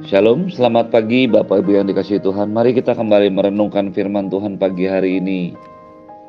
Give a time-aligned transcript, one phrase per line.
[0.00, 2.48] Shalom, selamat pagi Bapak Ibu yang dikasih Tuhan.
[2.48, 5.52] Mari kita kembali merenungkan firman Tuhan pagi hari ini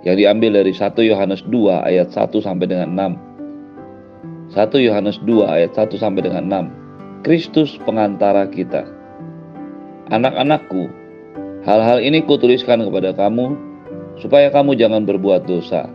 [0.04, 2.92] yang diambil dari 1 Yohanes 2 ayat 1 sampai dengan
[4.52, 4.52] 6.
[4.52, 7.24] 1 Yohanes 2 ayat 1 sampai dengan 6.
[7.24, 8.84] Kristus pengantara kita.
[10.11, 10.91] Anak-anakku,
[11.64, 13.55] hal-hal ini kutuliskan kepada kamu
[14.20, 15.88] supaya kamu jangan berbuat dosa.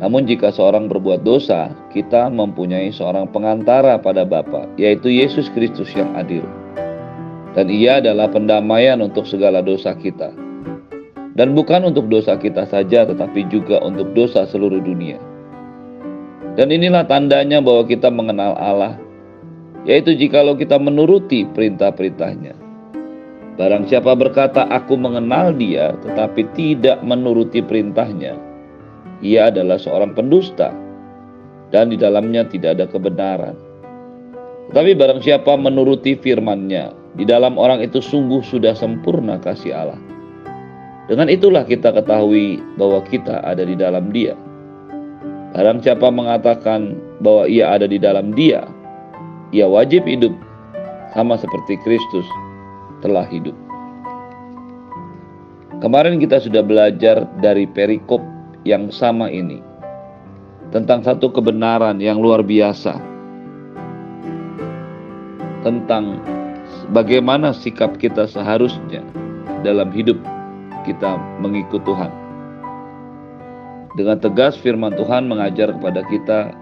[0.00, 6.16] Namun jika seorang berbuat dosa, kita mempunyai seorang pengantara pada Bapa, yaitu Yesus Kristus yang
[6.16, 6.40] adil.
[7.58, 10.30] Dan ia adalah pendamaian untuk segala dosa kita.
[11.34, 15.18] Dan bukan untuk dosa kita saja, tetapi juga untuk dosa seluruh dunia.
[16.58, 18.98] Dan inilah tandanya bahwa kita mengenal Allah,
[19.88, 22.54] yaitu jikalau kita menuruti perintah-perintahnya.
[23.56, 28.36] Barang siapa berkata, aku mengenal dia, tetapi tidak menuruti perintahnya,
[29.20, 30.72] ia adalah seorang pendusta
[31.70, 33.56] dan di dalamnya tidak ada kebenaran.
[34.70, 40.00] Tetapi barang siapa menuruti firman-Nya, di dalam orang itu sungguh sudah sempurna kasih Allah.
[41.10, 44.38] Dengan itulah kita ketahui bahwa kita ada di dalam Dia.
[45.50, 48.62] Barang siapa mengatakan bahwa ia ada di dalam Dia,
[49.50, 50.30] ia wajib hidup
[51.10, 52.26] sama seperti Kristus
[53.02, 53.58] telah hidup.
[55.82, 58.22] Kemarin kita sudah belajar dari perikop
[58.62, 59.58] yang sama ini
[60.70, 62.94] tentang satu kebenaran yang luar biasa
[65.66, 66.22] tentang
[66.90, 69.02] bagaimana sikap kita seharusnya
[69.66, 70.18] dalam hidup
[70.84, 72.10] kita mengikut Tuhan.
[73.98, 76.54] Dengan tegas firman Tuhan mengajar kepada kita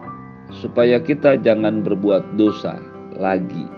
[0.49, 2.81] supaya kita jangan berbuat dosa
[3.21, 3.69] lagi.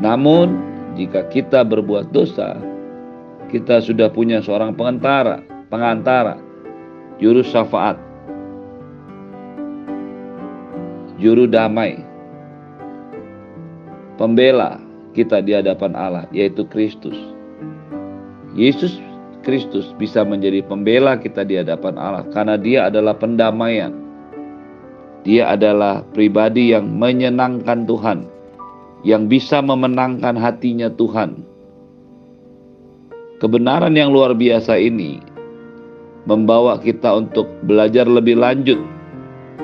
[0.00, 0.56] Namun,
[0.96, 2.60] jika kita berbuat dosa,
[3.48, 6.34] kita sudah punya seorang pengantara pengantara,
[7.22, 7.94] juru syafaat,
[11.22, 12.02] juru damai,
[14.20, 14.76] pembela
[15.16, 17.16] kita di hadapan Allah, yaitu Kristus.
[18.52, 19.00] Yesus
[19.40, 23.96] Kristus bisa menjadi pembela kita di hadapan Allah karena Dia adalah pendamaian.
[25.24, 28.28] Dia adalah pribadi yang menyenangkan Tuhan,
[29.04, 31.44] yang bisa memenangkan hatinya Tuhan.
[33.40, 35.20] Kebenaran yang luar biasa ini
[36.28, 38.80] membawa kita untuk belajar lebih lanjut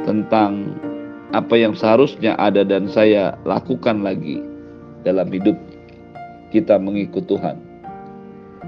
[0.09, 0.73] tentang
[1.37, 4.41] apa yang seharusnya ada dan saya lakukan lagi
[5.07, 5.55] dalam hidup
[6.51, 7.55] kita mengikut Tuhan.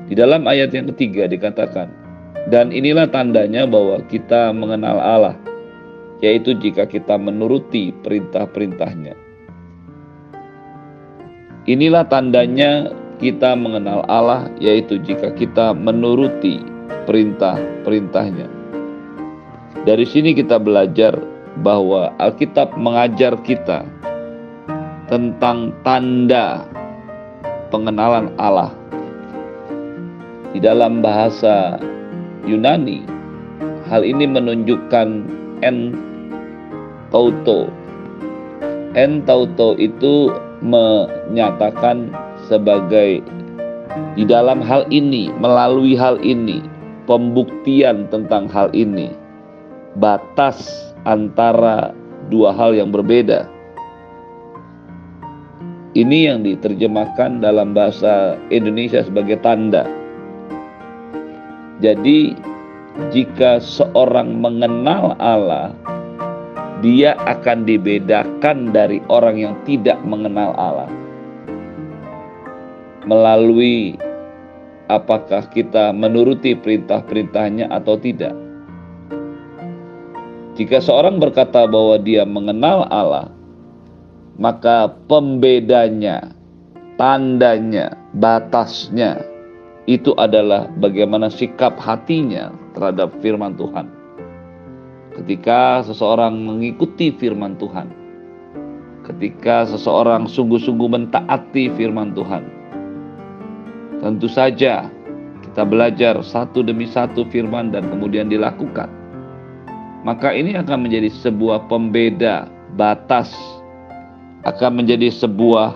[0.06, 1.90] Di dalam ayat yang ketiga dikatakan,
[2.46, 5.36] dan inilah tandanya bahwa kita mengenal Allah,
[6.22, 9.18] yaitu jika kita menuruti perintah-perintahnya.
[11.68, 16.62] Inilah tandanya kita mengenal Allah, yaitu jika kita menuruti
[17.04, 18.48] perintah-perintahnya.
[19.84, 21.20] Dari sini kita belajar
[21.60, 23.84] bahwa Alkitab mengajar kita
[25.08, 26.68] tentang tanda
[27.72, 28.72] pengenalan Allah.
[30.52, 31.80] Di dalam bahasa
[32.44, 33.04] Yunani,
[33.88, 35.08] hal ini menunjukkan
[35.64, 35.96] en
[37.08, 37.68] tauto.
[38.96, 40.32] En tauto itu
[40.64, 42.12] menyatakan
[42.48, 43.20] sebagai
[44.16, 46.64] di dalam hal ini, melalui hal ini,
[47.08, 49.12] pembuktian tentang hal ini.
[49.96, 51.96] Batas antara
[52.28, 53.57] dua hal yang berbeda.
[55.96, 59.88] Ini yang diterjemahkan dalam bahasa Indonesia sebagai tanda.
[61.80, 62.36] Jadi,
[63.14, 65.72] jika seorang mengenal Allah,
[66.84, 70.90] dia akan dibedakan dari orang yang tidak mengenal Allah
[73.08, 73.96] melalui
[74.92, 78.36] apakah kita menuruti perintah-perintahnya atau tidak.
[80.60, 83.30] Jika seorang berkata bahwa dia mengenal Allah,
[84.38, 86.32] maka pembedanya,
[86.96, 89.20] tandanya, batasnya
[89.90, 93.90] itu adalah bagaimana sikap hatinya terhadap firman Tuhan.
[95.18, 97.90] Ketika seseorang mengikuti firman Tuhan,
[99.02, 102.58] ketika seseorang sungguh-sungguh mentaati firman Tuhan,
[103.98, 104.86] Tentu saja
[105.42, 108.86] kita belajar satu demi satu firman dan kemudian dilakukan.
[110.06, 112.46] Maka ini akan menjadi sebuah pembeda
[112.78, 113.34] batas,
[114.46, 115.74] akan menjadi sebuah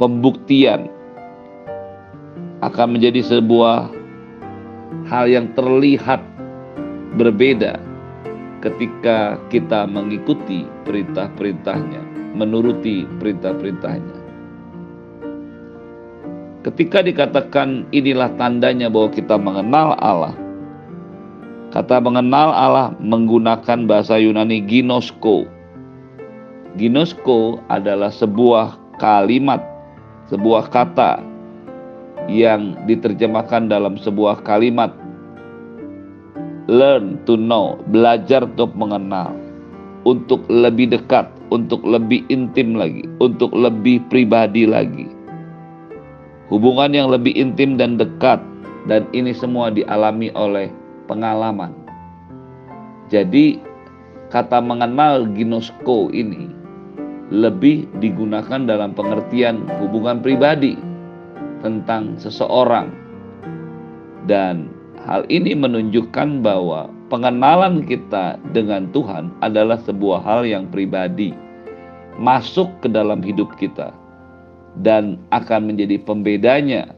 [0.00, 0.90] pembuktian,
[2.64, 3.92] akan menjadi sebuah
[5.06, 6.22] hal yang terlihat
[7.14, 7.78] berbeda
[8.60, 12.02] ketika kita mengikuti perintah-perintahnya,
[12.36, 14.18] menuruti perintah-perintahnya.
[16.60, 20.36] Ketika dikatakan inilah tandanya bahwa kita mengenal Allah,
[21.72, 25.48] kata mengenal Allah menggunakan bahasa Yunani ginosko.
[26.78, 29.58] Ginosko adalah sebuah kalimat,
[30.30, 31.18] sebuah kata
[32.30, 34.94] yang diterjemahkan dalam sebuah kalimat
[36.70, 39.34] learn to know, belajar untuk mengenal,
[40.06, 45.10] untuk lebih dekat, untuk lebih intim lagi, untuk lebih pribadi lagi.
[46.46, 48.38] Hubungan yang lebih intim dan dekat
[48.86, 50.70] dan ini semua dialami oleh
[51.10, 51.74] pengalaman.
[53.10, 53.58] Jadi
[54.30, 56.59] kata mengenal ginosko ini
[57.30, 60.74] lebih digunakan dalam pengertian hubungan pribadi
[61.62, 62.90] tentang seseorang
[64.26, 64.66] dan
[65.06, 71.30] hal ini menunjukkan bahwa pengenalan kita dengan Tuhan adalah sebuah hal yang pribadi
[72.18, 73.94] masuk ke dalam hidup kita
[74.82, 76.94] dan akan menjadi pembedanya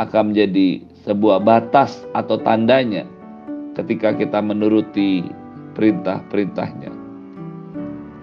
[0.00, 3.04] akan menjadi sebuah batas atau tandanya
[3.76, 5.24] ketika kita menuruti
[5.76, 6.99] perintah-perintahnya.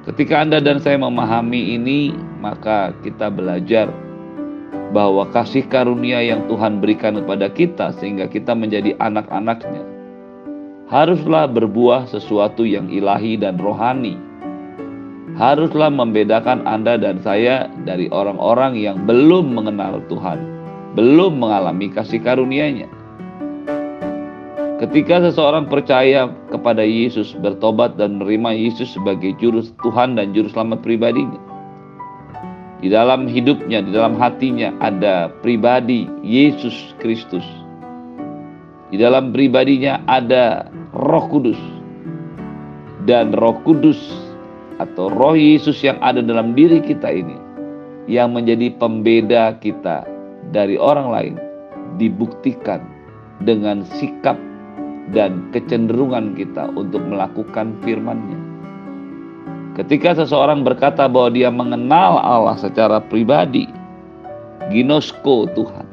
[0.08, 3.92] Ketika Anda dan saya memahami ini, maka kita belajar
[4.96, 9.98] bahwa kasih karunia yang Tuhan berikan kepada kita sehingga kita menjadi anak-anaknya
[10.88, 14.16] haruslah berbuah sesuatu yang ilahi dan rohani.
[15.38, 20.40] Haruslah membedakan Anda dan saya dari orang-orang yang belum mengenal Tuhan,
[20.98, 22.90] belum mengalami kasih karunia-Nya.
[24.78, 30.86] Ketika seseorang percaya kepada Yesus, bertobat dan menerima Yesus sebagai juru Tuhan dan juru selamat
[30.86, 31.42] pribadinya.
[32.78, 37.42] Di dalam hidupnya, di dalam hatinya ada pribadi Yesus Kristus.
[38.94, 41.58] Di dalam pribadinya ada Roh Kudus.
[43.10, 43.98] Dan Roh Kudus
[44.78, 47.34] atau Roh Yesus yang ada dalam diri kita ini
[48.06, 50.06] yang menjadi pembeda kita
[50.54, 51.36] dari orang lain
[51.98, 52.86] dibuktikan
[53.42, 54.38] dengan sikap
[55.16, 58.40] dan kecenderungan kita untuk melakukan firman-Nya.
[59.78, 63.70] Ketika seseorang berkata bahwa dia mengenal Allah secara pribadi,
[64.74, 65.88] ginosko Tuhan.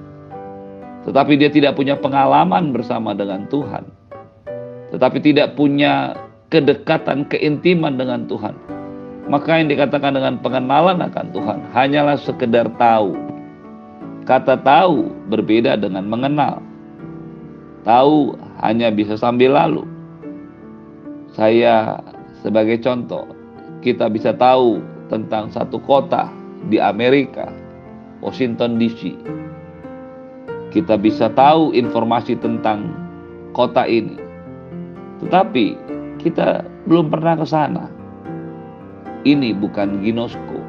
[1.05, 3.85] Tetapi dia tidak punya pengalaman bersama dengan Tuhan.
[4.89, 6.17] Tetapi tidak punya
[6.49, 8.57] kedekatan, keintiman dengan Tuhan.
[9.29, 13.13] Maka yang dikatakan dengan pengenalan akan Tuhan hanyalah sekedar tahu.
[14.25, 16.65] Kata tahu berbeda dengan mengenal.
[17.85, 18.33] Tahu
[18.65, 19.85] hanya bisa sambil lalu.
[21.37, 22.01] Saya
[22.41, 23.29] sebagai contoh,
[23.85, 24.81] kita bisa tahu
[25.13, 26.33] tentang satu kota
[26.73, 27.53] di Amerika,
[28.25, 29.13] Washington DC.
[30.73, 32.89] Kita bisa tahu informasi tentang
[33.53, 34.17] kota ini.
[35.23, 35.67] Tetapi
[36.19, 37.85] kita belum pernah ke sana.
[39.25, 40.61] Ini bukan Ginosko.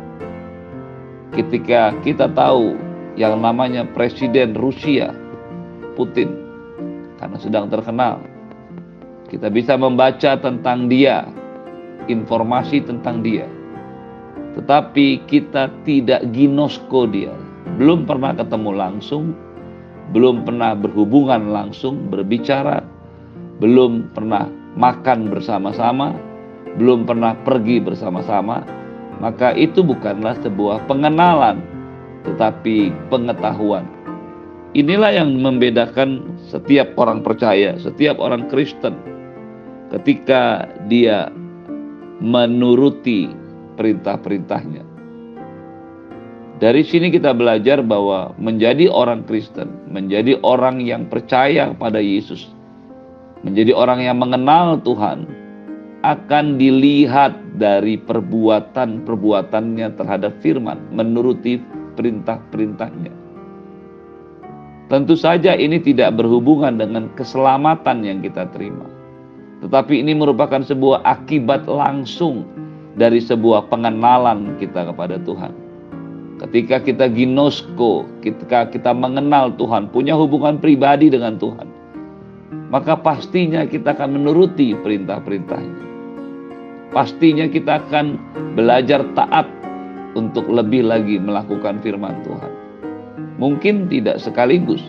[1.33, 2.77] Ketika kita tahu
[3.19, 5.11] yang namanya Presiden Rusia,
[5.99, 6.44] Putin,
[7.25, 8.21] karena sedang terkenal.
[9.25, 11.25] Kita bisa membaca tentang dia,
[12.05, 13.49] informasi tentang dia.
[14.53, 17.33] Tetapi kita tidak ginosko dia.
[17.81, 19.33] Belum pernah ketemu langsung,
[20.13, 22.85] belum pernah berhubungan langsung, berbicara,
[23.57, 24.45] belum pernah
[24.77, 26.13] makan bersama-sama,
[26.77, 28.61] belum pernah pergi bersama-sama,
[29.17, 31.57] maka itu bukanlah sebuah pengenalan,
[32.21, 33.94] tetapi pengetahuan.
[34.75, 38.91] Inilah yang membedakan setiap orang percaya, setiap orang Kristen
[39.87, 41.31] ketika dia
[42.19, 43.31] menuruti
[43.79, 44.83] perintah-perintahnya.
[46.59, 52.51] Dari sini kita belajar bahwa menjadi orang Kristen, menjadi orang yang percaya pada Yesus,
[53.47, 55.23] menjadi orang yang mengenal Tuhan,
[56.03, 61.63] akan dilihat dari perbuatan-perbuatannya terhadap firman, menuruti
[61.95, 63.24] perintah-perintahnya.
[64.85, 68.85] Tentu saja ini tidak berhubungan dengan keselamatan yang kita terima.
[69.65, 72.45] Tetapi ini merupakan sebuah akibat langsung
[72.93, 75.53] dari sebuah pengenalan kita kepada Tuhan.
[76.37, 81.65] Ketika kita ginosko, ketika kita mengenal Tuhan, punya hubungan pribadi dengan Tuhan,
[82.69, 85.85] maka pastinya kita akan menuruti perintah-perintahnya.
[86.93, 88.19] Pastinya kita akan
[88.53, 89.47] belajar taat
[90.13, 92.54] untuk lebih lagi melakukan firman Tuhan.
[93.35, 94.79] Mungkin tidak sekaligus,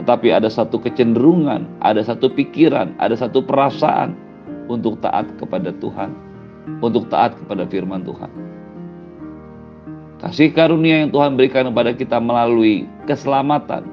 [0.00, 4.16] tetapi ada satu kecenderungan, ada satu pikiran, ada satu perasaan
[4.72, 6.12] untuk taat kepada Tuhan,
[6.80, 8.32] untuk taat kepada firman Tuhan.
[10.16, 13.84] Kasih karunia yang Tuhan berikan kepada kita melalui keselamatan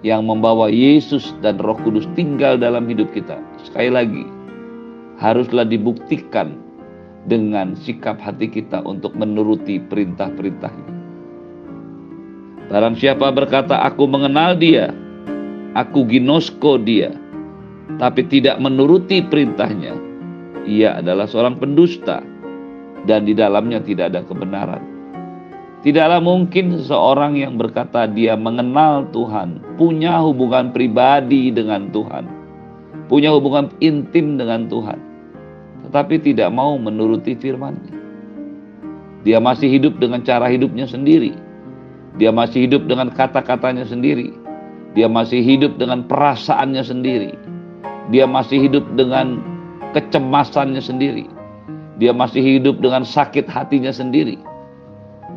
[0.00, 3.36] yang membawa Yesus dan Roh Kudus tinggal dalam hidup kita.
[3.60, 4.24] Sekali lagi,
[5.20, 6.56] haruslah dibuktikan
[7.28, 11.03] dengan sikap hati kita untuk menuruti perintah-perintahnya.
[12.72, 14.92] Barang siapa berkata, "Aku mengenal Dia,
[15.76, 17.12] aku ginosko Dia,"
[18.00, 19.94] tapi tidak menuruti perintahnya,
[20.64, 22.24] ia adalah seorang pendusta
[23.04, 24.82] dan di dalamnya tidak ada kebenaran.
[25.84, 32.24] Tidaklah mungkin seseorang yang berkata dia mengenal Tuhan, punya hubungan pribadi dengan Tuhan,
[33.12, 34.96] punya hubungan intim dengan Tuhan,
[35.84, 38.00] tetapi tidak mau menuruti firman-Nya.
[39.28, 41.36] Dia masih hidup dengan cara hidupnya sendiri.
[42.18, 44.30] Dia masih hidup dengan kata-katanya sendiri.
[44.94, 47.34] Dia masih hidup dengan perasaannya sendiri.
[48.14, 49.42] Dia masih hidup dengan
[49.90, 51.26] kecemasannya sendiri.
[51.98, 54.38] Dia masih hidup dengan sakit hatinya sendiri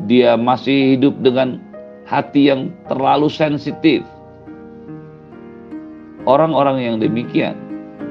[0.06, 1.58] dia masih hidup dengan
[2.06, 4.06] hati yang terlalu sensitif.
[6.28, 7.56] Orang-orang yang demikian,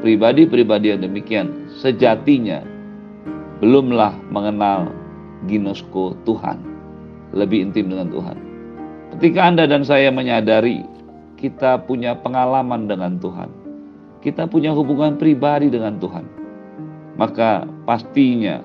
[0.01, 2.65] pribadi-pribadi yang demikian, sejatinya
[3.61, 4.89] belumlah mengenal
[5.45, 6.59] ginosko Tuhan,
[7.31, 8.37] lebih intim dengan Tuhan.
[9.17, 10.85] Ketika Anda dan saya menyadari
[11.41, 13.49] kita punya pengalaman dengan Tuhan,
[14.21, 16.21] kita punya hubungan pribadi dengan Tuhan,
[17.17, 18.61] maka pastinya,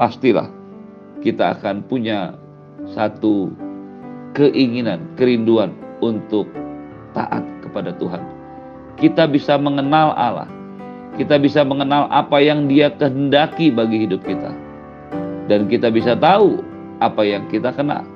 [0.00, 0.48] pastilah
[1.20, 2.32] kita akan punya
[2.96, 3.52] satu
[4.32, 6.48] keinginan, kerinduan untuk
[7.12, 8.24] taat kepada Tuhan.
[8.96, 10.48] Kita bisa mengenal Allah.
[11.20, 14.56] Kita bisa mengenal apa yang Dia kehendaki bagi hidup kita.
[15.52, 16.64] Dan kita bisa tahu
[17.04, 18.08] apa yang kita kenal.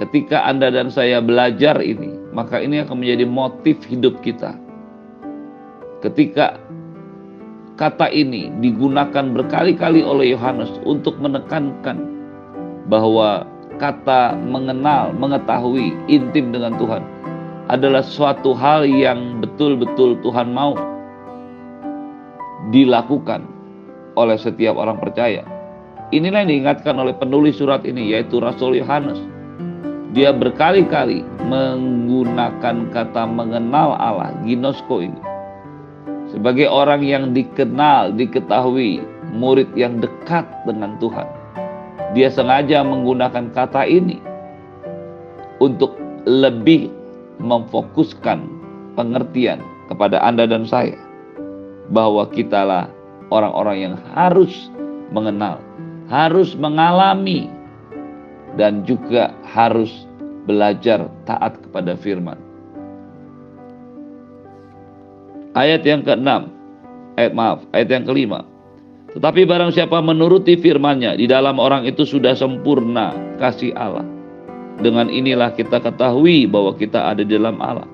[0.00, 4.56] Ketika Anda dan saya belajar ini, maka ini akan menjadi motif hidup kita.
[6.02, 6.58] Ketika
[7.78, 12.02] kata ini digunakan berkali-kali oleh Yohanes untuk menekankan
[12.90, 13.46] bahwa
[13.78, 17.02] kata mengenal, mengetahui intim dengan Tuhan
[17.70, 20.74] adalah suatu hal yang betul-betul Tuhan mau
[22.74, 23.46] dilakukan
[24.18, 25.42] oleh setiap orang percaya.
[26.12, 29.18] Inilah yang diingatkan oleh penulis surat ini yaitu Rasul Yohanes.
[30.12, 35.20] Dia berkali-kali menggunakan kata mengenal Allah, ginosko ini.
[36.28, 39.00] Sebagai orang yang dikenal, diketahui,
[39.32, 41.42] murid yang dekat dengan Tuhan
[42.12, 44.20] dia sengaja menggunakan kata ini
[45.64, 45.96] untuk
[46.28, 46.92] lebih
[47.40, 48.44] memfokuskan
[48.94, 50.96] pengertian kepada Anda dan saya
[51.88, 52.88] bahwa kitalah
[53.32, 54.68] orang-orang yang harus
[55.08, 55.58] mengenal,
[56.12, 57.48] harus mengalami
[58.56, 60.06] dan juga harus
[60.44, 62.36] belajar taat kepada firman.
[65.52, 66.48] Ayat yang keenam,
[67.20, 68.40] ayat maaf, ayat yang kelima.
[69.12, 74.08] Tetapi barang siapa menuruti firman-Nya, di dalam orang itu sudah sempurna kasih Allah.
[74.80, 77.84] Dengan inilah kita ketahui bahwa kita ada di dalam Allah.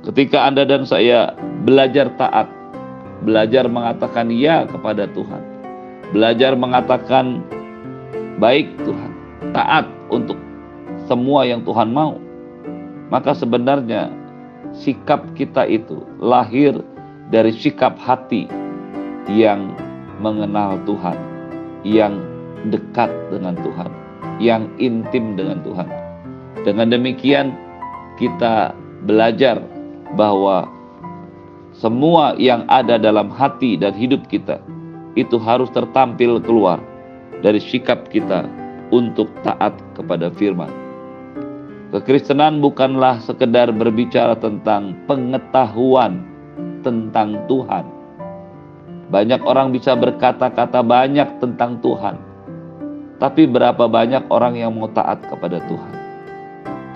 [0.00, 1.36] Ketika Anda dan saya
[1.68, 2.48] belajar taat,
[3.20, 5.44] belajar mengatakan ya kepada Tuhan,
[6.16, 7.44] belajar mengatakan
[8.40, 9.09] baik Tuhan,
[9.52, 10.36] taat untuk
[11.08, 12.20] semua yang Tuhan mau,
[13.08, 14.12] maka sebenarnya
[14.76, 16.78] sikap kita itu lahir
[17.32, 18.46] dari sikap hati
[19.30, 19.74] yang
[20.20, 21.16] mengenal Tuhan,
[21.82, 22.20] yang
[22.68, 23.90] dekat dengan Tuhan,
[24.38, 25.88] yang intim dengan Tuhan.
[26.62, 27.56] Dengan demikian,
[28.20, 28.76] kita
[29.08, 29.64] belajar
[30.14, 30.68] bahwa
[31.72, 34.60] semua yang ada dalam hati dan hidup kita
[35.16, 36.82] itu harus tertampil keluar
[37.40, 38.44] dari sikap kita
[38.90, 40.70] untuk taat kepada firman.
[41.90, 46.22] Kekristenan bukanlah sekedar berbicara tentang pengetahuan
[46.86, 47.82] tentang Tuhan,
[49.10, 52.14] banyak orang bisa berkata-kata banyak tentang Tuhan,
[53.18, 55.94] tapi berapa banyak orang yang mau taat kepada Tuhan?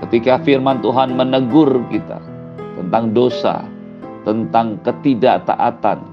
[0.07, 2.23] Ketika firman Tuhan menegur kita
[2.79, 3.67] tentang dosa,
[4.23, 6.07] tentang ketidaktaatan,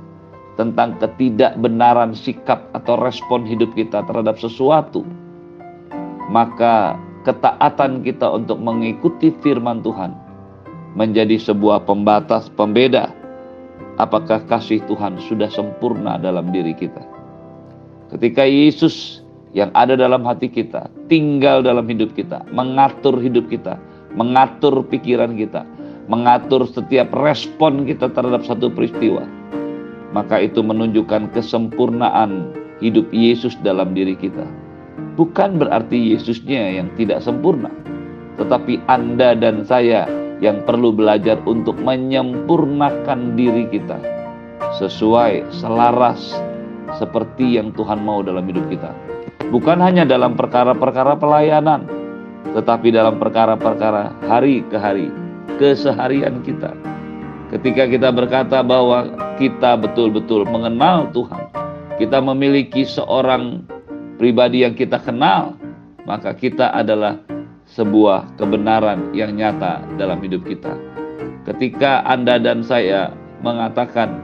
[0.57, 5.05] tentang ketidakbenaran sikap atau respon hidup kita terhadap sesuatu,
[6.31, 6.95] maka
[7.27, 10.15] ketaatan kita untuk mengikuti firman Tuhan
[10.95, 13.11] menjadi sebuah pembatas pembeda
[13.99, 17.03] apakah kasih Tuhan sudah sempurna dalam diri kita.
[18.15, 23.75] Ketika Yesus yang ada dalam hati kita, tinggal dalam hidup kita, mengatur hidup kita,
[24.15, 25.67] mengatur pikiran kita,
[26.07, 29.23] mengatur setiap respon kita terhadap satu peristiwa,
[30.11, 32.51] maka itu menunjukkan kesempurnaan
[32.83, 34.43] hidup Yesus dalam diri kita.
[35.15, 37.69] Bukan berarti Yesusnya yang tidak sempurna,
[38.39, 40.07] tetapi Anda dan saya
[40.41, 44.01] yang perlu belajar untuk menyempurnakan diri kita
[44.81, 46.33] sesuai selaras
[46.97, 48.91] seperti yang Tuhan mau dalam hidup kita.
[49.51, 51.85] Bukan hanya dalam perkara-perkara pelayanan,
[52.55, 55.11] tetapi dalam perkara-perkara hari ke hari,
[55.59, 56.71] keseharian kita.
[57.51, 61.51] Ketika kita berkata bahwa kita betul-betul mengenal Tuhan,
[61.99, 63.67] kita memiliki seorang
[64.21, 65.57] pribadi yang kita kenal,
[66.05, 67.17] maka kita adalah
[67.73, 70.77] sebuah kebenaran yang nyata dalam hidup kita.
[71.49, 74.21] Ketika Anda dan saya mengatakan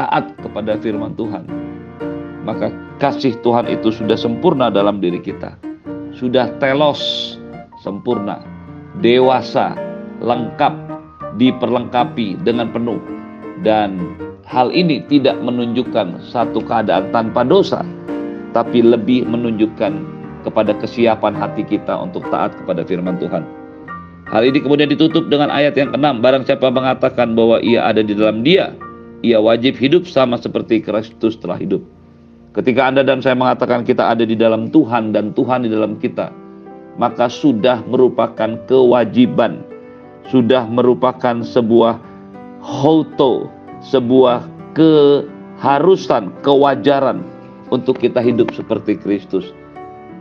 [0.00, 1.44] taat kepada firman Tuhan,
[2.48, 5.60] maka kasih Tuhan itu sudah sempurna dalam diri kita.
[6.14, 7.34] sudah telos,
[7.82, 8.38] sempurna,
[9.02, 9.74] dewasa,
[10.22, 10.70] lengkap,
[11.42, 13.02] diperlengkapi dengan penuh.
[13.66, 14.14] Dan
[14.46, 17.82] hal ini tidak menunjukkan satu keadaan tanpa dosa,
[18.54, 19.92] tapi lebih menunjukkan
[20.46, 23.42] kepada kesiapan hati kita untuk taat kepada firman Tuhan.
[24.30, 26.24] Hal ini kemudian ditutup dengan ayat yang keenam.
[26.24, 28.72] Barang siapa mengatakan bahwa ia ada di dalam dia,
[29.20, 31.84] ia wajib hidup sama seperti Kristus telah hidup.
[32.54, 36.30] Ketika Anda dan saya mengatakan kita ada di dalam Tuhan dan Tuhan di dalam kita,
[36.96, 39.66] maka sudah merupakan kewajiban,
[40.30, 41.98] sudah merupakan sebuah
[42.62, 43.50] hoto,
[43.82, 44.46] sebuah
[44.78, 47.33] keharusan, kewajaran
[47.74, 49.50] untuk kita hidup seperti Kristus.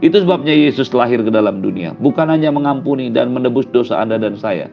[0.02, 4.36] Itu sebabnya Yesus lahir ke dalam dunia, bukan hanya mengampuni dan menebus dosa Anda dan
[4.36, 4.68] saya,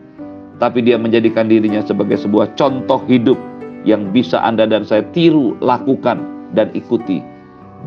[0.58, 3.38] tapi dia menjadikan dirinya sebagai sebuah contoh hidup
[3.86, 6.18] yang bisa Anda dan saya tiru, lakukan,
[6.56, 7.22] dan ikuti.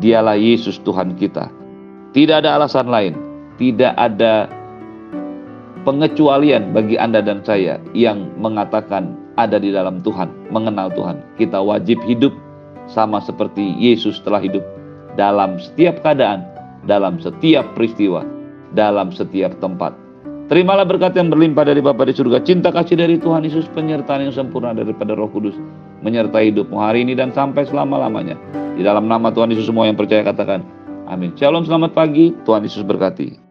[0.00, 1.52] Dialah Yesus Tuhan kita.
[2.16, 3.14] Tidak ada alasan lain,
[3.60, 4.50] tidak ada
[5.86, 11.20] pengecualian bagi Anda dan saya yang mengatakan ada di dalam Tuhan, mengenal Tuhan.
[11.38, 12.34] Kita wajib hidup
[12.90, 14.64] sama seperti Yesus telah hidup
[15.14, 16.44] dalam setiap keadaan,
[16.86, 18.22] dalam setiap peristiwa,
[18.74, 19.94] dalam setiap tempat.
[20.44, 24.34] Terimalah berkat yang berlimpah dari Bapa di surga, cinta kasih dari Tuhan Yesus, penyertaan yang
[24.34, 25.56] sempurna daripada Roh Kudus,
[26.04, 28.36] menyertai hidupmu hari ini dan sampai selama-lamanya.
[28.76, 30.60] Di dalam nama Tuhan Yesus semua yang percaya katakan,
[31.08, 31.32] amin.
[31.40, 33.43] Shalom, selamat pagi, Tuhan Yesus berkati.